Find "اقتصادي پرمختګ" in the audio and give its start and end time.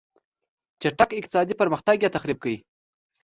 1.17-1.97